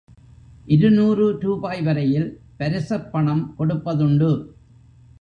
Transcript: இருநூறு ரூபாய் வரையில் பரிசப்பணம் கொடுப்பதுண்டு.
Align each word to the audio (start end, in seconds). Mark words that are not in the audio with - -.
இருநூறு 0.65 1.25
ரூபாய் 1.39 1.81
வரையில் 1.81 2.27
பரிசப்பணம் 2.57 3.55
கொடுப்பதுண்டு. 3.59 4.31